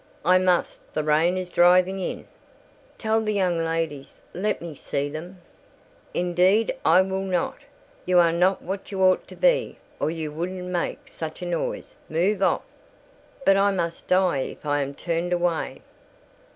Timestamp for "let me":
4.33-4.73